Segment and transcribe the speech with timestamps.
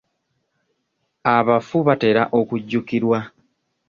[1.35, 3.19] Abafu batera okujjukirwa.